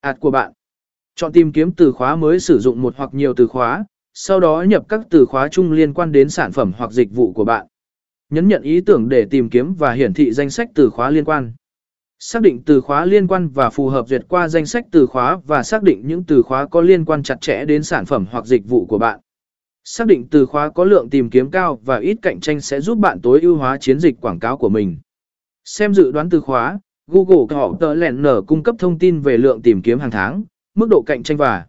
ạt 0.00 0.16
của 0.20 0.30
bạn. 0.30 0.52
Chọn 1.16 1.32
tìm 1.32 1.52
kiếm 1.52 1.72
từ 1.72 1.92
khóa 1.92 2.16
mới 2.16 2.40
sử 2.40 2.58
dụng 2.58 2.82
một 2.82 2.94
hoặc 2.96 3.14
nhiều 3.14 3.34
từ 3.34 3.46
khóa, 3.46 3.84
sau 4.14 4.40
đó 4.40 4.62
nhập 4.62 4.84
các 4.88 5.00
từ 5.10 5.26
khóa 5.26 5.48
chung 5.48 5.72
liên 5.72 5.94
quan 5.94 6.12
đến 6.12 6.28
sản 6.28 6.52
phẩm 6.52 6.72
hoặc 6.76 6.92
dịch 6.92 7.14
vụ 7.14 7.32
của 7.32 7.44
bạn. 7.44 7.66
Nhấn 8.30 8.48
nhận 8.48 8.62
ý 8.62 8.80
tưởng 8.80 9.08
để 9.08 9.26
tìm 9.30 9.50
kiếm 9.50 9.74
và 9.74 9.92
hiển 9.92 10.14
thị 10.14 10.32
danh 10.32 10.50
sách 10.50 10.68
từ 10.74 10.90
khóa 10.90 11.10
liên 11.10 11.24
quan. 11.24 11.52
Xác 12.18 12.42
định 12.42 12.62
từ 12.66 12.80
khóa 12.80 13.04
liên 13.04 13.26
quan 13.26 13.48
và 13.48 13.70
phù 13.70 13.88
hợp 13.88 14.08
duyệt 14.08 14.22
qua 14.28 14.48
danh 14.48 14.66
sách 14.66 14.84
từ 14.90 15.06
khóa 15.06 15.38
và 15.46 15.62
xác 15.62 15.82
định 15.82 16.02
những 16.06 16.24
từ 16.24 16.42
khóa 16.42 16.66
có 16.66 16.80
liên 16.80 17.04
quan 17.04 17.22
chặt 17.22 17.40
chẽ 17.40 17.64
đến 17.64 17.82
sản 17.82 18.04
phẩm 18.04 18.26
hoặc 18.30 18.46
dịch 18.46 18.68
vụ 18.68 18.86
của 18.86 18.98
bạn. 18.98 19.20
Xác 19.84 20.06
định 20.06 20.26
từ 20.30 20.46
khóa 20.46 20.70
có 20.70 20.84
lượng 20.84 21.10
tìm 21.10 21.30
kiếm 21.30 21.50
cao 21.50 21.80
và 21.84 21.96
ít 21.98 22.16
cạnh 22.22 22.40
tranh 22.40 22.60
sẽ 22.60 22.80
giúp 22.80 22.98
bạn 22.98 23.20
tối 23.20 23.40
ưu 23.40 23.56
hóa 23.56 23.78
chiến 23.80 24.00
dịch 24.00 24.20
quảng 24.20 24.38
cáo 24.38 24.56
của 24.56 24.68
mình. 24.68 24.98
Xem 25.64 25.94
dự 25.94 26.12
đoán 26.12 26.30
từ 26.30 26.40
khóa, 26.40 26.80
Google 27.08 27.56
họ 27.56 27.74
tờ 27.80 27.94
lẹn 27.94 28.22
nở 28.22 28.42
cung 28.46 28.62
cấp 28.62 28.74
thông 28.78 28.98
tin 28.98 29.20
về 29.20 29.36
lượng 29.36 29.62
tìm 29.62 29.82
kiếm 29.82 29.98
hàng 29.98 30.10
tháng, 30.10 30.42
mức 30.74 30.88
độ 30.90 31.02
cạnh 31.06 31.22
tranh 31.22 31.36
và 31.36 31.66